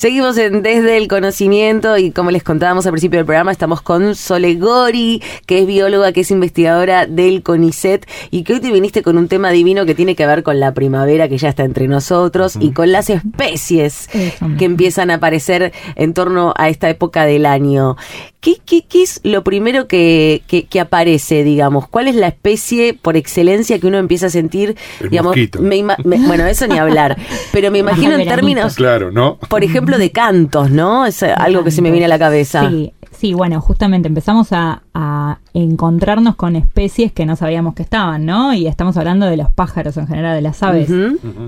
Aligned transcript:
Seguimos 0.00 0.38
en 0.38 0.62
Desde 0.62 0.96
el 0.96 1.08
Conocimiento 1.08 1.98
y 1.98 2.10
como 2.10 2.30
les 2.30 2.42
contábamos 2.42 2.86
al 2.86 2.92
principio 2.92 3.18
del 3.18 3.26
programa, 3.26 3.52
estamos 3.52 3.82
con 3.82 4.14
Sole 4.14 4.54
Gori, 4.54 5.22
que 5.44 5.58
es 5.58 5.66
bióloga, 5.66 6.12
que 6.12 6.22
es 6.22 6.30
investigadora 6.30 7.04
del 7.04 7.42
CONICET 7.42 8.08
y 8.30 8.44
que 8.44 8.54
hoy 8.54 8.60
te 8.60 8.72
viniste 8.72 9.02
con 9.02 9.18
un 9.18 9.28
tema 9.28 9.50
divino 9.50 9.84
que 9.84 9.94
tiene 9.94 10.16
que 10.16 10.26
ver 10.26 10.42
con 10.42 10.58
la 10.58 10.72
primavera 10.72 11.28
que 11.28 11.36
ya 11.36 11.50
está 11.50 11.64
entre 11.64 11.86
nosotros 11.86 12.56
y 12.58 12.72
con 12.72 12.92
las 12.92 13.10
especies 13.10 14.08
que 14.58 14.64
empiezan 14.64 15.10
a 15.10 15.16
aparecer 15.16 15.74
en 15.96 16.14
torno 16.14 16.54
a 16.56 16.70
esta 16.70 16.88
época 16.88 17.26
del 17.26 17.44
año. 17.44 17.98
¿Qué, 18.40 18.56
qué, 18.64 18.86
qué 18.88 19.02
es 19.02 19.20
lo 19.22 19.44
primero 19.44 19.86
que, 19.86 20.42
que, 20.48 20.80
aparece, 20.80 21.44
digamos? 21.44 21.86
¿Cuál 21.86 22.08
es 22.08 22.14
la 22.14 22.28
especie 22.28 22.94
por 22.94 23.16
excelencia 23.16 23.78
que 23.78 23.86
uno 23.86 23.98
empieza 23.98 24.26
a 24.26 24.30
sentir? 24.30 24.76
digamos, 25.10 25.36
bueno, 25.58 26.46
eso 26.46 26.66
ni 26.66 26.78
hablar, 26.78 27.18
pero 27.52 27.70
me 27.70 27.78
imagino 27.80 28.14
en 28.14 28.26
términos, 28.26 28.76
claro, 28.76 29.12
¿no? 29.12 29.38
por 29.48 29.62
ejemplo, 29.62 29.98
de 29.98 30.10
cantos, 30.10 30.70
¿no? 30.70 31.04
Es 31.04 31.22
algo 31.22 31.64
que 31.64 31.70
se 31.70 31.82
me 31.82 31.90
viene 31.90 32.06
a 32.06 32.08
la 32.08 32.18
cabeza. 32.18 32.68
Sí, 32.70 32.92
Sí, 33.20 33.34
bueno, 33.34 33.60
justamente 33.60 34.08
empezamos 34.08 34.48
a, 34.52 34.82
encontrarnos 35.52 36.36
con 36.36 36.56
especies 36.56 37.12
que 37.12 37.26
no 37.26 37.34
sabíamos 37.34 37.74
que 37.74 37.82
estaban, 37.82 38.24
¿no? 38.24 38.54
Y 38.54 38.66
estamos 38.66 38.96
hablando 38.96 39.26
de 39.26 39.36
los 39.36 39.50
pájaros 39.50 39.96
en 39.96 40.06
general, 40.06 40.36
de 40.36 40.42
las 40.42 40.62
aves. 40.62 40.88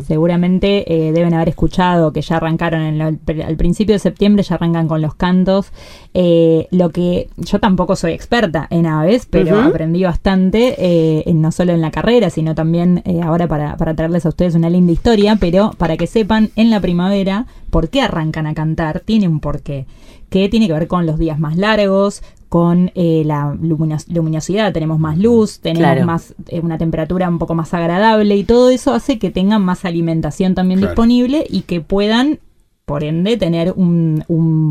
Seguramente 0.06 0.84
eh, 0.92 1.12
deben 1.12 1.34
haber 1.34 1.50
escuchado 1.50 2.12
que 2.12 2.20
ya 2.20 2.36
arrancaron 2.36 2.82
en 2.82 3.00
al 3.00 3.56
principio 3.56 3.94
de 3.94 4.00
septiembre, 4.00 4.42
ya 4.42 4.56
arrancan 4.56 4.88
con 4.88 5.00
los 5.00 5.14
cantos. 5.14 5.72
Eh, 6.14 6.66
lo 6.72 6.90
que 6.90 7.28
yo 7.36 7.58
tampoco 7.60 7.94
soy 7.96 8.12
experta 8.12 8.66
en 8.70 8.86
aves, 8.86 9.26
pero 9.30 9.60
aprendí 9.60 10.02
bastante, 10.02 10.74
eh, 10.78 11.32
no 11.32 11.52
solo 11.52 11.72
en 11.72 11.80
la 11.80 11.90
carrera, 11.90 12.28
sino 12.28 12.54
también 12.54 13.02
ahora 13.22 13.46
para, 13.46 13.76
para 13.76 13.94
traerles 13.94 14.26
a 14.26 14.30
ustedes 14.30 14.54
una 14.54 14.68
linda 14.68 14.92
historia, 14.92 15.36
pero 15.36 15.70
para 15.78 15.96
que 15.96 16.06
sepan, 16.06 16.50
en 16.56 16.70
la 16.70 16.80
primavera, 16.80 17.46
¿por 17.70 17.88
qué 17.88 18.02
arrancan 18.02 18.46
a 18.46 18.54
cantar? 18.54 19.00
Tiene 19.00 19.28
un 19.28 19.40
porqué 19.40 19.86
que 20.32 20.48
tiene 20.48 20.66
que 20.66 20.72
ver 20.72 20.88
con 20.88 21.04
los 21.04 21.18
días 21.18 21.38
más 21.38 21.56
largos, 21.56 22.22
con 22.48 22.90
eh, 22.94 23.22
la 23.26 23.54
luminosidad, 23.60 24.72
tenemos 24.72 24.98
más 24.98 25.18
luz, 25.18 25.60
tenemos 25.60 26.06
más 26.06 26.34
eh, 26.48 26.60
una 26.60 26.78
temperatura 26.78 27.28
un 27.28 27.38
poco 27.38 27.54
más 27.54 27.72
agradable 27.74 28.34
y 28.36 28.44
todo 28.44 28.70
eso 28.70 28.94
hace 28.94 29.18
que 29.18 29.30
tengan 29.30 29.62
más 29.62 29.84
alimentación 29.84 30.54
también 30.54 30.80
disponible 30.80 31.46
y 31.48 31.62
que 31.62 31.82
puedan, 31.82 32.40
por 32.86 33.04
ende, 33.04 33.36
tener 33.36 33.74
un, 33.76 34.24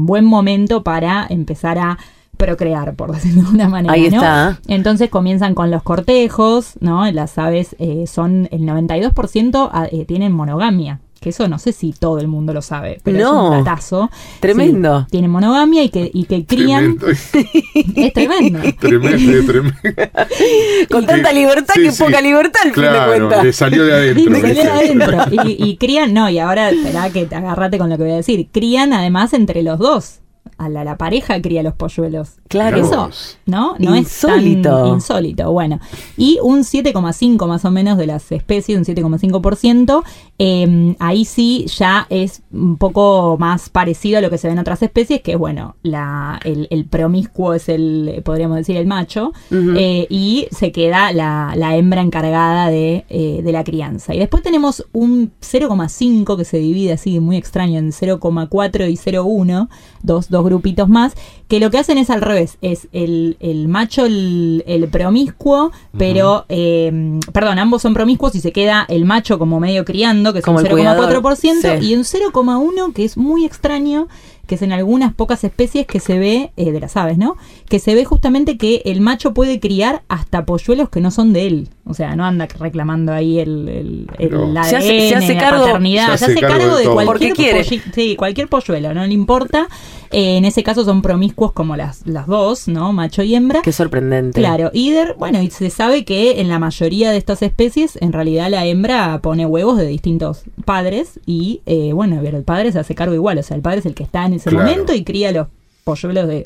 buen 0.07 0.25
momento 0.25 0.83
para 0.83 1.27
empezar 1.29 1.77
a 1.77 1.99
procrear, 2.37 2.95
por 2.95 3.11
decirlo 3.11 3.43
de 3.43 3.49
una 3.49 3.69
manera. 3.69 3.93
Ahí 3.93 4.07
está. 4.07 4.59
Entonces 4.67 5.11
comienzan 5.11 5.53
con 5.53 5.69
los 5.69 5.83
cortejos, 5.83 6.73
¿no? 6.79 7.09
Las 7.11 7.37
aves 7.37 7.75
eh, 7.77 8.05
son 8.07 8.49
el 8.51 8.61
92% 8.61 10.05
tienen 10.07 10.31
monogamia 10.31 10.99
que 11.21 11.29
eso 11.29 11.47
no 11.47 11.59
sé 11.59 11.71
si 11.71 11.93
todo 11.93 12.17
el 12.19 12.27
mundo 12.27 12.51
lo 12.51 12.63
sabe, 12.63 12.99
pero 13.03 13.19
es 13.19 13.25
un 13.25 13.51
datazo. 13.51 14.09
Tremendo. 14.39 15.05
tiene 15.11 15.27
monogamia 15.27 15.83
y 15.83 15.89
que, 15.89 16.09
y 16.11 16.23
que 16.23 16.47
crían. 16.47 16.97
es 17.95 18.13
tremendo. 18.13 18.59
tremendo, 18.79 19.45
tremendo. 19.45 19.77
Con 20.89 21.05
tanta 21.05 21.31
libertad 21.31 21.75
que 21.75 21.91
poca 21.91 22.21
libertad 22.21 22.61
al 22.65 22.71
claro, 22.71 22.91
fin 22.91 23.01
de 23.01 23.19
cuentas. 23.19 23.43
Le 23.43 23.53
salió 23.53 23.85
de 23.85 23.93
adentro. 23.93 24.31
Le 24.31 24.41
salió 24.41 24.63
de 24.63 24.69
adentro. 24.71 25.17
Y, 25.45 25.63
y 25.69 25.77
crían, 25.77 26.11
no, 26.11 26.27
y 26.27 26.39
ahora 26.39 26.71
espera 26.71 27.11
que 27.11 27.27
te 27.27 27.35
agarrate 27.35 27.77
con 27.77 27.91
lo 27.91 27.97
que 27.97 28.03
voy 28.03 28.13
a 28.13 28.15
decir. 28.15 28.47
Crían 28.51 28.91
además 28.91 29.33
entre 29.33 29.61
los 29.61 29.77
dos 29.77 30.21
a 30.61 30.69
la, 30.69 30.97
pareja 30.97 31.41
cría 31.41 31.63
los 31.63 31.73
polluelos. 31.73 32.33
Claro. 32.47 32.77
Eso, 32.77 33.09
¿no? 33.45 33.75
No 33.79 33.95
insólito. 33.95 34.85
es 34.85 34.93
insólito. 34.93 35.51
Bueno, 35.51 35.79
y 36.17 36.37
un 36.43 36.59
7,5 36.59 37.47
más 37.47 37.65
o 37.65 37.71
menos 37.71 37.97
de 37.97 38.05
las 38.05 38.31
especies, 38.31 38.77
un 38.77 38.85
7,5%, 38.85 40.03
em, 40.37 40.95
ahí 40.99 41.25
sí 41.25 41.65
ya 41.67 42.05
es 42.09 42.43
un 42.51 42.77
poco 42.77 43.37
más 43.39 43.69
parecido 43.69 44.19
a 44.19 44.21
lo 44.21 44.29
que 44.29 44.37
se 44.37 44.47
ve 44.47 44.53
en 44.53 44.59
otras 44.59 44.83
especies, 44.83 45.21
que 45.21 45.35
bueno, 45.35 45.75
la, 45.81 46.39
el, 46.43 46.85
promiscuo 46.85 47.53
es 47.53 47.69
el, 47.69 48.21
podríamos 48.23 48.57
decir, 48.57 48.77
el 48.77 48.85
macho, 48.85 49.33
eh, 49.51 50.05
y 50.09 50.47
se 50.51 50.71
queda 50.71 51.11
la, 51.11 51.75
hembra 51.75 52.01
encargada 52.01 52.69
de, 52.69 53.05
eh, 53.09 53.41
de 53.43 53.51
la 53.51 53.63
crianza. 53.63 54.13
Y 54.13 54.19
después 54.19 54.43
tenemos 54.43 54.85
un 54.91 55.31
0,5 55.41 56.37
que 56.37 56.45
se 56.45 56.57
divide 56.57 56.93
así 56.93 57.19
muy 57.19 57.37
extraño 57.37 57.79
en 57.79 57.91
0,4 57.91 58.89
y 58.89 58.97
0,1, 58.97 59.69
dos, 60.03 60.29
dos 60.29 60.43
grupitos 60.51 60.89
más, 60.89 61.13
que 61.47 61.59
lo 61.59 61.71
que 61.71 61.77
hacen 61.77 61.97
es 61.97 62.09
al 62.09 62.21
revés, 62.21 62.57
es 62.61 62.87
el, 62.91 63.65
macho, 63.67 64.05
el, 64.05 64.87
promiscuo, 64.91 65.71
pero, 65.97 66.45
eh, 66.49 67.19
perdón, 67.31 67.59
ambos 67.59 67.81
son 67.81 67.93
promiscuos 67.93 68.35
y 68.35 68.41
se 68.41 68.51
queda 68.51 68.85
el 68.89 69.05
macho 69.05 69.39
como 69.39 69.59
medio 69.59 69.85
criando, 69.85 70.33
que 70.33 70.39
es 70.39 70.45
como 70.45 70.59
un 70.59 70.65
0,4%, 70.65 71.81
y 71.81 71.95
un 71.95 72.03
0,1% 72.03 72.93
que 72.93 73.05
es 73.05 73.17
muy 73.17 73.45
extraño, 73.45 74.07
que 74.51 74.55
es 74.55 74.61
en 74.63 74.73
algunas 74.73 75.13
pocas 75.13 75.45
especies 75.45 75.87
que 75.87 76.01
se 76.01 76.19
ve, 76.19 76.51
eh, 76.57 76.73
de 76.73 76.81
las 76.81 76.97
aves, 76.97 77.17
¿no? 77.17 77.37
Que 77.69 77.79
se 77.79 77.95
ve 77.95 78.03
justamente 78.03 78.57
que 78.57 78.81
el 78.83 78.99
macho 78.99 79.33
puede 79.33 79.61
criar 79.61 80.03
hasta 80.09 80.45
polluelos 80.45 80.89
que 80.89 80.99
no 80.99 81.09
son 81.09 81.31
de 81.31 81.47
él. 81.47 81.69
O 81.85 81.93
sea, 81.93 82.17
no 82.17 82.25
anda 82.25 82.47
reclamando 82.59 83.13
ahí 83.13 83.39
el, 83.39 84.07
el, 84.17 84.57
se 84.65 84.75
hace, 85.15 85.37
cargo, 85.37 85.63
paternidad. 85.63 86.17
Se 86.17 86.25
hace, 86.25 86.41
cargo, 86.41 86.75
de, 86.75 86.85
cualquier, 86.85 87.65
sí, 87.65 88.15
cualquier 88.17 88.49
polluelo, 88.49 88.93
no 88.93 89.07
le 89.07 89.13
importa. 89.13 89.69
Eh, 90.11 90.37
en 90.37 90.43
ese 90.43 90.63
caso 90.63 90.83
son 90.83 91.01
promiscuos 91.01 91.53
como 91.53 91.77
las, 91.77 92.05
las 92.05 92.27
dos, 92.27 92.67
¿no? 92.67 92.91
Macho 92.91 93.23
y 93.23 93.33
hembra. 93.33 93.61
Qué 93.61 93.71
sorprendente. 93.71 94.39
Claro, 94.39 94.69
y 94.73 94.93
bueno, 95.17 95.41
y 95.41 95.49
se 95.49 95.69
sabe 95.69 96.03
que 96.03 96.41
en 96.41 96.49
la 96.49 96.59
mayoría 96.59 97.11
de 97.11 97.17
estas 97.17 97.41
especies, 97.41 97.97
en 98.01 98.11
realidad 98.11 98.49
la 98.49 98.65
hembra 98.65 99.19
pone 99.21 99.45
huevos 99.45 99.77
de 99.77 99.87
distintos 99.87 100.43
padres 100.65 101.19
y, 101.25 101.61
eh, 101.65 101.93
bueno, 101.93 102.19
el 102.21 102.43
padre 102.43 102.71
se 102.71 102.79
hace 102.79 102.95
cargo 102.95 103.15
igual, 103.15 103.37
o 103.37 103.43
sea, 103.43 103.55
el 103.55 103.63
padre 103.63 103.79
es 103.79 103.85
el 103.85 103.95
que 103.95 104.03
está 104.03 104.25
en 104.25 104.33
ese 104.41 104.51
momento 104.51 104.93
y 104.93 105.03
cría 105.03 105.31
los 105.31 105.47
polluelos 105.83 106.27
de 106.27 106.43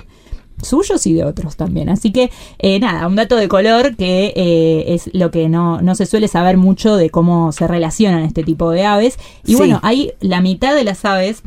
suyos 0.61 1.05
y 1.05 1.13
de 1.13 1.23
otros 1.23 1.55
también. 1.55 1.89
Así 1.89 2.11
que, 2.11 2.31
eh, 2.59 2.79
nada, 2.79 3.07
un 3.07 3.15
dato 3.15 3.35
de 3.35 3.47
color 3.47 3.95
que 3.95 4.33
eh, 4.35 4.93
es 4.93 5.09
lo 5.13 5.31
que 5.31 5.49
no, 5.49 5.81
no 5.81 5.95
se 5.95 6.05
suele 6.05 6.27
saber 6.27 6.57
mucho 6.57 6.95
de 6.95 7.09
cómo 7.09 7.51
se 7.51 7.67
relacionan 7.67 8.23
este 8.23 8.43
tipo 8.43 8.71
de 8.71 8.85
aves. 8.85 9.17
Y 9.45 9.55
bueno, 9.55 9.79
hay 9.83 10.13
la 10.21 10.41
mitad 10.41 10.75
de 10.75 10.83
las 10.83 11.03
aves 11.05 11.43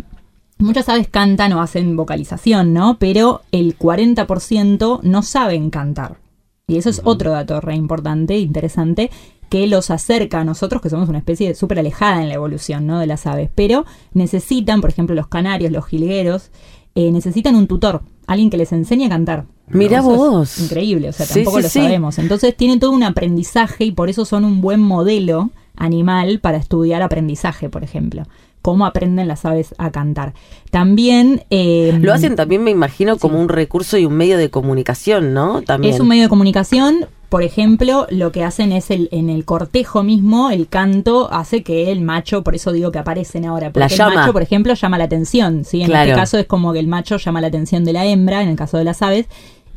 Muchas 0.60 0.88
aves 0.88 1.06
cantan 1.08 1.52
o 1.52 1.62
hacen 1.62 1.96
vocalización, 1.96 2.74
¿no? 2.74 2.98
Pero 2.98 3.42
el 3.52 3.78
40% 3.78 5.00
no 5.02 5.22
saben 5.22 5.70
cantar. 5.70 6.16
Y 6.66 6.78
eso 6.78 6.90
es 6.90 7.00
otro 7.04 7.30
dato 7.30 7.60
re 7.60 7.76
importante, 7.76 8.38
interesante, 8.38 9.10
que 9.48 9.66
los 9.66 9.90
acerca 9.90 10.40
a 10.40 10.44
nosotros, 10.44 10.82
que 10.82 10.90
somos 10.90 11.08
una 11.08 11.18
especie 11.18 11.54
súper 11.54 11.78
alejada 11.78 12.22
en 12.22 12.28
la 12.28 12.34
evolución, 12.34 12.86
¿no? 12.86 12.98
De 12.98 13.06
las 13.06 13.26
aves. 13.26 13.50
Pero 13.54 13.84
necesitan, 14.12 14.80
por 14.80 14.90
ejemplo, 14.90 15.14
los 15.14 15.28
canarios, 15.28 15.72
los 15.72 15.86
jilgueros, 15.86 16.50
eh, 16.94 17.10
necesitan 17.12 17.54
un 17.54 17.66
tutor, 17.66 18.02
alguien 18.26 18.50
que 18.50 18.56
les 18.56 18.72
enseñe 18.72 19.06
a 19.06 19.08
cantar. 19.08 19.46
Mira 19.68 20.00
vos. 20.00 20.58
increíble, 20.58 21.08
o 21.08 21.12
sea, 21.12 21.26
tampoco 21.26 21.60
lo 21.60 21.68
sabemos. 21.68 22.18
Entonces 22.18 22.56
tienen 22.56 22.80
todo 22.80 22.92
un 22.92 23.02
aprendizaje 23.02 23.84
y 23.84 23.92
por 23.92 24.08
eso 24.08 24.24
son 24.24 24.44
un 24.44 24.60
buen 24.60 24.80
modelo 24.80 25.50
animal 25.76 26.40
para 26.40 26.56
estudiar 26.56 27.02
aprendizaje, 27.02 27.68
por 27.68 27.84
ejemplo 27.84 28.24
cómo 28.62 28.86
aprenden 28.86 29.28
las 29.28 29.44
aves 29.44 29.74
a 29.78 29.90
cantar. 29.90 30.34
También... 30.70 31.44
Eh, 31.48 31.96
Lo 32.00 32.12
hacen 32.12 32.36
también, 32.36 32.62
me 32.64 32.70
imagino, 32.70 33.16
como 33.16 33.40
un 33.40 33.48
recurso 33.48 33.96
y 33.98 34.04
un 34.04 34.14
medio 34.14 34.36
de 34.36 34.50
comunicación, 34.50 35.32
¿no? 35.32 35.62
También. 35.62 35.94
Es 35.94 36.00
un 36.00 36.08
medio 36.08 36.24
de 36.24 36.28
comunicación. 36.28 37.06
Por 37.28 37.42
ejemplo, 37.42 38.06
lo 38.10 38.32
que 38.32 38.42
hacen 38.42 38.72
es 38.72 38.90
el, 38.90 39.10
en 39.12 39.28
el 39.28 39.44
cortejo 39.44 40.02
mismo, 40.02 40.50
el 40.50 40.66
canto 40.66 41.28
hace 41.30 41.62
que 41.62 41.92
el 41.92 42.00
macho, 42.00 42.42
por 42.42 42.54
eso 42.54 42.72
digo 42.72 42.90
que 42.90 42.98
aparecen 42.98 43.44
ahora, 43.44 43.70
porque 43.70 43.92
el 43.92 44.14
macho, 44.14 44.32
por 44.32 44.42
ejemplo, 44.42 44.72
llama 44.72 44.96
la 44.96 45.04
atención, 45.04 45.64
¿sí? 45.64 45.82
En 45.82 45.90
este 45.92 46.14
caso 46.14 46.38
es 46.38 46.46
como 46.46 46.72
que 46.72 46.78
el 46.78 46.88
macho 46.88 47.18
llama 47.18 47.42
la 47.42 47.48
atención 47.48 47.84
de 47.84 47.92
la 47.92 48.06
hembra, 48.06 48.42
en 48.42 48.48
el 48.48 48.56
caso 48.56 48.78
de 48.78 48.84
las 48.84 49.02
aves, 49.02 49.26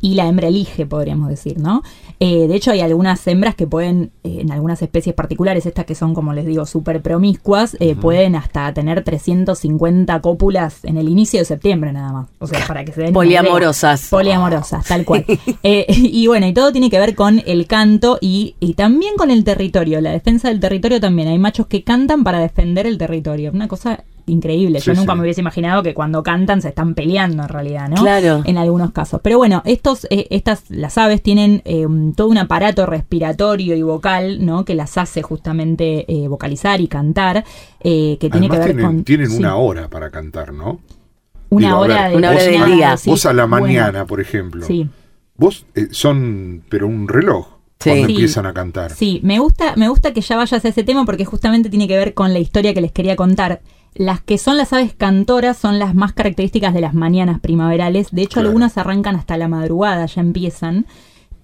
y 0.00 0.14
la 0.14 0.26
hembra 0.26 0.48
elige, 0.48 0.86
podríamos 0.86 1.28
decir, 1.28 1.58
¿no? 1.58 1.82
Eh, 2.20 2.46
de 2.48 2.54
hecho, 2.54 2.70
hay 2.70 2.80
algunas 2.80 3.26
hembras 3.26 3.54
que 3.54 3.66
pueden, 3.66 4.12
eh, 4.24 4.38
en 4.40 4.52
algunas 4.52 4.82
especies 4.82 5.14
particulares, 5.14 5.66
estas 5.66 5.84
que 5.84 5.94
son, 5.94 6.14
como 6.14 6.32
les 6.32 6.46
digo, 6.46 6.66
súper 6.66 7.02
promiscuas, 7.02 7.76
eh, 7.80 7.94
pueden 7.94 8.36
hasta 8.36 8.72
tener 8.74 9.04
350 9.04 10.20
cópulas 10.20 10.84
en 10.84 10.96
el 10.96 11.08
inicio 11.08 11.40
de 11.40 11.44
septiembre 11.44 11.92
nada 11.92 12.12
más. 12.12 12.28
O 12.38 12.46
sea, 12.46 12.66
para 12.66 12.84
que 12.84 12.92
se 12.92 13.02
den. 13.02 13.12
Poliamorosas. 13.12 14.08
Poliamorosas, 14.08 14.86
tal 14.86 15.04
cual. 15.04 15.24
y 15.62 16.26
bueno, 16.26 16.46
y 16.46 16.52
todo 16.52 16.72
tiene 16.72 16.90
que 16.90 16.98
ver 16.98 17.14
con 17.14 17.42
el 17.46 17.66
canto 17.66 18.18
y, 18.20 18.56
y 18.60 18.74
también 18.74 19.16
con 19.16 19.30
el 19.30 19.44
territorio, 19.44 20.00
la 20.00 20.10
defensa 20.10 20.48
del 20.48 20.60
territorio 20.60 21.00
también. 21.00 21.28
Hay 21.28 21.38
machos 21.38 21.66
que 21.66 21.82
cantan 21.82 22.24
para 22.24 22.40
defender 22.40 22.86
el 22.86 22.98
territorio. 22.98 23.50
Una 23.52 23.68
cosa 23.68 24.04
increíble. 24.26 24.80
Yo 24.80 24.94
nunca 24.94 25.14
me 25.14 25.22
hubiese 25.22 25.40
imaginado 25.40 25.82
que 25.82 25.94
cuando 25.94 26.22
cantan 26.22 26.62
se 26.62 26.68
están 26.68 26.94
peleando 26.94 27.42
en 27.42 27.48
realidad, 27.48 27.88
¿no? 27.88 28.02
Claro. 28.02 28.42
En 28.44 28.58
algunos 28.58 28.92
casos. 28.92 29.20
Pero 29.22 29.38
bueno, 29.38 29.62
estos, 29.64 30.06
eh, 30.10 30.26
estas, 30.30 30.70
las 30.70 30.98
aves 30.98 31.22
tienen 31.22 31.62
eh, 31.64 31.86
todo 32.16 32.28
un 32.28 32.38
aparato 32.38 32.86
respiratorio 32.86 33.76
y 33.76 33.82
vocal, 33.82 34.44
¿no? 34.44 34.64
Que 34.64 34.74
las 34.74 34.98
hace 34.98 35.22
justamente 35.22 36.04
eh, 36.12 36.28
vocalizar 36.28 36.80
y 36.80 36.88
cantar, 36.88 37.44
que 37.82 38.28
tiene 38.30 38.48
que 38.48 38.58
ver 38.58 38.66
tienen, 38.66 38.86
con. 38.86 39.04
Tienen 39.04 39.32
una 39.32 39.56
hora 39.56 39.88
para 39.88 40.10
cantar, 40.10 40.52
¿no? 40.52 40.80
Una 41.48 41.78
hora, 41.78 42.08
de, 42.08 42.16
una 42.16 42.30
hora 42.30 42.42
del 42.42 42.64
día. 42.64 42.96
Vos 43.04 43.26
a 43.26 43.32
la 43.32 43.46
mañana, 43.46 44.06
por 44.06 44.20
ejemplo. 44.20 44.64
Sí. 44.64 44.88
Vos 45.36 45.66
son, 45.90 46.62
pero 46.68 46.86
un 46.86 47.08
reloj. 47.08 47.62
Cuando 47.82 48.08
empiezan 48.08 48.46
a 48.46 48.52
cantar. 48.52 48.92
Sí, 48.92 49.20
me 49.22 49.38
gusta, 49.38 49.74
me 49.76 49.88
gusta 49.88 50.12
que 50.12 50.20
ya 50.20 50.36
vayas 50.36 50.64
a 50.64 50.68
ese 50.68 50.84
tema 50.84 51.04
porque 51.04 51.24
justamente 51.24 51.68
tiene 51.68 51.88
que 51.88 51.96
ver 51.96 52.14
con 52.14 52.32
la 52.32 52.38
historia 52.38 52.74
que 52.74 52.80
les 52.80 52.92
quería 52.92 53.16
contar 53.16 53.60
Las 53.94 54.22
que 54.22 54.38
son 54.38 54.56
las 54.56 54.72
aves 54.72 54.94
cantoras 54.94 55.56
son 55.58 55.78
las 55.78 55.94
más 55.94 56.12
características 56.14 56.72
de 56.72 56.80
las 56.80 56.94
mañanas 56.94 57.40
primaverales. 57.40 58.10
De 58.10 58.22
hecho, 58.22 58.34
Claro. 58.34 58.48
algunas 58.48 58.78
arrancan 58.78 59.16
hasta 59.16 59.36
la 59.36 59.48
madrugada, 59.48 60.06
ya 60.06 60.20
empiezan. 60.22 60.86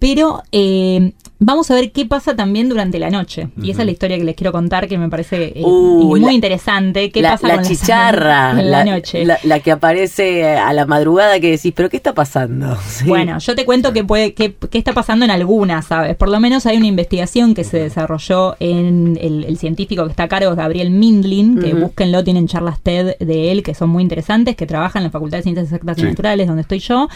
Pero 0.00 0.42
eh, 0.52 1.12
vamos 1.40 1.70
a 1.70 1.74
ver 1.74 1.90
qué 1.90 2.06
pasa 2.06 2.36
también 2.36 2.68
durante 2.68 2.98
la 3.00 3.10
noche. 3.10 3.48
Y 3.60 3.70
esa 3.70 3.82
es 3.82 3.86
la 3.86 3.92
historia 3.92 4.16
que 4.16 4.22
les 4.24 4.36
quiero 4.36 4.52
contar, 4.52 4.86
que 4.86 4.96
me 4.96 5.08
parece 5.08 5.52
eh, 5.56 5.62
Uh, 5.64 6.04
muy 6.06 6.20
la- 6.20 6.32
interesante. 6.32 7.10
¿Qué 7.10 7.20
la, 7.20 7.30
pasa 7.32 7.48
la 7.48 7.54
con 7.56 7.64
chicharra, 7.64 8.50
en 8.60 8.70
la, 8.70 8.84
noche? 8.84 9.24
La, 9.24 9.38
la 9.42 9.58
que 9.60 9.72
aparece 9.72 10.46
a 10.56 10.72
la 10.72 10.86
madrugada 10.86 11.40
que 11.40 11.50
decís, 11.50 11.72
pero 11.74 11.88
¿qué 11.90 11.96
está 11.96 12.14
pasando? 12.14 12.76
Sí. 12.88 13.04
Bueno, 13.06 13.38
yo 13.38 13.54
te 13.54 13.64
cuento 13.64 13.92
qué 13.92 14.02
puede, 14.04 14.34
qué, 14.34 14.54
qué 14.70 14.78
está 14.78 14.92
pasando 14.92 15.24
en 15.24 15.30
algunas, 15.30 15.86
¿sabes? 15.86 16.16
Por 16.16 16.28
lo 16.28 16.38
menos 16.40 16.64
hay 16.66 16.76
una 16.76 16.86
investigación 16.86 17.54
que 17.54 17.64
se 17.64 17.78
desarrolló 17.78 18.56
en 18.60 19.18
el, 19.20 19.44
el 19.44 19.58
científico 19.58 20.04
que 20.04 20.10
está 20.10 20.24
a 20.24 20.28
cargo, 20.28 20.50
es 20.50 20.56
Gabriel 20.56 20.90
Mindlin, 20.90 21.58
que 21.60 21.72
Ujú. 21.74 21.82
búsquenlo, 21.86 22.22
tienen 22.24 22.46
charlas 22.46 22.80
TED 22.80 23.16
de 23.18 23.50
él 23.52 23.62
que 23.62 23.74
son 23.74 23.90
muy 23.90 24.02
interesantes, 24.02 24.56
que 24.56 24.66
trabaja 24.66 24.98
en 24.98 25.04
la 25.04 25.10
Facultad 25.10 25.38
de 25.38 25.42
Ciencias 25.42 25.66
Exactas 25.66 25.98
y 25.98 26.00
Sí. 26.02 26.06
Naturales, 26.06 26.46
donde 26.46 26.62
estoy 26.62 26.78
yo. 26.78 27.08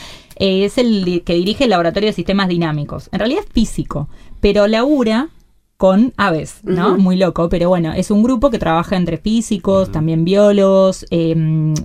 Eh, 0.42 0.64
es 0.64 0.76
el 0.76 1.22
que 1.24 1.34
dirige 1.34 1.64
el 1.64 1.70
Laboratorio 1.70 2.08
de 2.08 2.12
Sistemas 2.12 2.48
Dinámicos. 2.48 3.08
En 3.12 3.20
realidad 3.20 3.44
es 3.46 3.52
físico, 3.52 4.08
pero 4.40 4.66
labura 4.66 5.28
con 5.76 6.12
aves, 6.16 6.58
¿no? 6.64 6.98
Muy 6.98 7.14
loco, 7.16 7.48
pero 7.48 7.68
bueno, 7.68 7.92
es 7.92 8.10
un 8.10 8.24
grupo 8.24 8.50
que 8.50 8.58
trabaja 8.58 8.96
entre 8.96 9.18
físicos, 9.18 9.92
también 9.92 10.24
biólogos, 10.24 11.06
eh, 11.10 11.36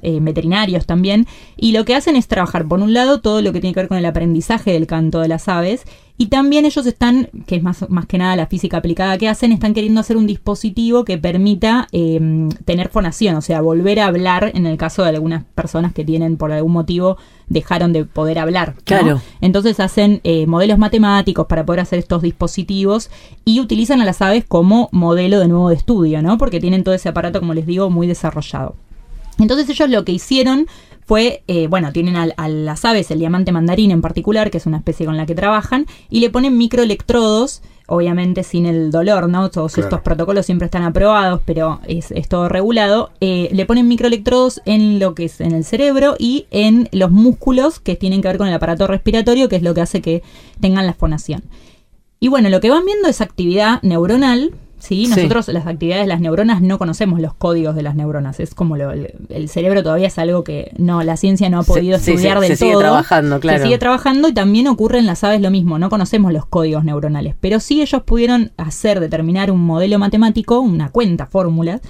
eh, 0.02 0.18
veterinarios 0.22 0.88
también, 0.88 1.28
y 1.56 1.72
lo 1.72 1.86
que 1.86 1.94
hacen 1.94 2.16
es 2.16 2.28
trabajar, 2.28 2.68
por 2.68 2.80
un 2.80 2.94
lado, 2.94 3.22
todo 3.22 3.44
lo 3.44 3.54
que 3.54 3.62
tiene 3.62 3.76
que 3.76 3.82
ver 3.82 3.90
con 3.90 4.00
el 4.00 4.06
aprendizaje 4.08 4.72
del 4.72 4.88
canto 4.88 5.20
de 5.20 5.28
las 5.28 5.48
aves, 5.48 5.84
y 6.20 6.28
también 6.28 6.66
ellos 6.66 6.86
están, 6.86 7.30
que 7.46 7.58
es 7.58 7.64
más, 7.64 7.88
más 7.90 8.08
que 8.08 8.18
nada 8.18 8.36
la 8.36 8.48
física 8.48 8.78
aplicada 8.78 9.18
que 9.20 9.30
hacen, 9.30 9.52
están 9.52 9.76
queriendo 9.76 10.02
hacer 10.02 10.18
un 10.18 10.26
dispositivo 10.26 11.06
que 11.06 11.20
permita 11.20 11.88
eh, 11.92 12.50
tener 12.66 12.90
fonación, 12.90 13.36
o 13.36 13.42
sea, 13.42 13.62
volver 13.62 14.00
a 14.00 14.08
hablar 14.08 14.52
en 14.56 14.66
el 14.66 14.78
caso 14.78 15.04
de 15.04 15.10
algunas 15.10 15.44
personas 15.44 15.94
que 15.94 16.04
tienen 16.04 16.38
por 16.38 16.52
algún 16.52 16.72
motivo 16.72 17.18
dejaron 17.50 17.94
de 17.94 18.06
poder 18.06 18.40
hablar. 18.40 18.74
¿no? 18.78 18.84
Claro. 18.84 19.22
Entonces 19.42 19.80
hacen 19.80 20.20
eh, 20.24 20.48
modelos 20.48 20.80
matemáticos 20.80 21.46
para 21.46 21.66
poder 21.66 21.82
hacer 21.82 22.00
estos 22.00 22.24
dispositivos 22.24 23.12
y 23.46 23.60
utilizan 23.60 24.02
a 24.02 24.06
las 24.06 24.22
aves 24.22 24.44
como 24.46 24.90
modelo 24.92 25.40
de 25.40 25.48
nuevo 25.48 25.70
de 25.70 25.76
estudio, 25.76 26.24
¿no? 26.24 26.40
Porque 26.40 26.60
tienen 26.60 26.84
todo 26.84 26.96
ese 26.96 27.10
aparato, 27.10 27.40
como 27.40 27.54
les 27.54 27.68
digo, 27.68 27.92
muy 27.92 28.08
desarrollado. 28.08 28.76
Entonces 29.40 29.70
ellos 29.70 29.90
lo 29.90 30.04
que 30.04 30.14
hicieron 30.14 30.68
fue, 31.08 31.42
eh, 31.48 31.68
bueno, 31.68 31.94
tienen 31.94 32.18
a, 32.18 32.48
las 32.50 32.84
aves, 32.84 33.10
el 33.12 33.20
diamante 33.20 33.54
mandarín 33.54 33.92
en 33.92 34.02
particular, 34.02 34.52
que 34.52 34.58
es 34.58 34.66
una 34.66 34.76
especie 34.76 35.06
con 35.06 35.16
la 35.16 35.26
que 35.26 35.36
trabajan, 35.36 35.86
y 36.10 36.20
le 36.20 36.30
ponen 36.30 36.58
microelectrodos, 36.58 37.62
obviamente 37.88 38.44
sin 38.44 38.66
el 38.66 38.92
dolor, 38.92 39.30
¿no? 39.30 39.50
Todos 39.50 39.74
Claro. 39.74 39.88
estos 39.88 40.02
protocolos 40.02 40.46
siempre 40.46 40.66
están 40.66 40.84
aprobados, 40.84 41.40
pero 41.46 41.80
es, 41.88 42.12
es 42.12 42.28
todo 42.28 42.50
regulado. 42.50 43.12
Eh, 43.22 43.48
le 43.54 43.66
ponen 43.66 43.88
microelectrodos 43.88 44.62
en 44.66 45.00
lo 45.00 45.16
que 45.16 45.24
es 45.26 45.40
en 45.40 45.54
el 45.54 45.64
cerebro 45.64 46.18
y 46.20 46.46
en 46.52 46.90
los 46.92 47.10
músculos 47.10 47.80
que 47.80 47.96
tienen 47.96 48.22
que 48.22 48.28
ver 48.28 48.38
con 48.38 48.50
el 48.50 48.54
aparato 48.54 48.86
respiratorio, 48.86 49.48
que 49.48 49.56
es 49.56 49.64
lo 49.64 49.74
que 49.74 49.80
hace 49.80 50.02
que 50.02 50.24
tengan 50.60 50.86
la 50.86 50.94
fonación. 50.94 51.42
Y 52.20 52.28
bueno, 52.28 52.50
lo 52.50 52.60
que 52.60 52.70
van 52.70 52.84
viendo 52.86 53.08
es 53.08 53.22
actividad 53.22 53.82
neuronal. 53.82 54.52
¿Sí? 54.80 55.06
Sí. 55.06 55.10
Nosotros 55.16 55.48
las 55.50 55.66
actividades 55.68 56.04
de 56.04 56.08
las 56.08 56.22
neuronas 56.22 56.62
no 56.62 56.78
conocemos 56.78 57.20
los 57.20 57.34
códigos 57.34 57.76
de 57.76 57.82
las 57.84 57.96
neuronas. 57.96 58.40
Es 58.40 58.54
como 58.54 58.78
lo- 58.78 58.92
el, 58.92 59.14
el 59.30 59.50
cerebro 59.50 59.84
todavía 59.84 60.08
es 60.08 60.18
algo 60.20 60.44
que 60.44 60.72
no 60.78 61.04
la 61.04 61.18
ciencia 61.18 61.50
no 61.50 61.60
ha 61.60 61.64
Se- 61.64 61.72
podido 61.74 61.98
sí, 62.00 62.12
estudiar 62.12 62.38
se- 62.38 62.42
del 62.42 62.50
se 62.52 62.56
sigue 62.58 62.72
todo. 62.74 62.82
trabajando, 62.82 63.40
claro. 63.40 63.58
Se 63.60 63.64
sigue 63.66 63.78
trabajando 63.78 64.28
y 64.30 64.34
también 64.34 64.68
ocurre 64.68 65.00
en 65.00 65.06
las 65.06 65.24
aves 65.24 65.42
lo 65.42 65.50
mismo. 65.52 65.80
No 65.80 65.90
conocemos 65.90 66.32
los 66.32 66.46
códigos 66.46 66.84
neuronales. 66.84 67.36
Pero 67.40 67.60
sí 67.60 67.82
ellos 67.82 68.04
pudieron 68.04 68.52
hacer, 68.58 69.00
determinar 69.00 69.52
un 69.52 69.62
modelo 69.66 70.00
matemático, 70.00 70.60
una 70.60 70.90
cuenta, 70.90 71.26
fórmulas, 71.26 71.82